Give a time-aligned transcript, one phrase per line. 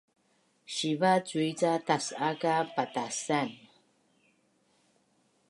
[0.75, 3.49] siva cui ca tas’a ka papatasan